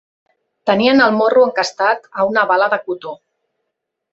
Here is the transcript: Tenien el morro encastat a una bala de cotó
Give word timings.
Tenien 0.69 1.03
el 1.07 1.13
morro 1.17 1.43
encastat 1.49 2.09
a 2.11 2.25
una 2.31 2.47
bala 2.53 2.71
de 2.73 2.81
cotó 2.89 3.17